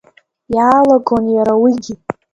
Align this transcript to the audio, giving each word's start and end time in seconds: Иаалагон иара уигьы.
Иаалагон 0.55 1.25
иара 1.35 1.53
уигьы. 1.61 1.95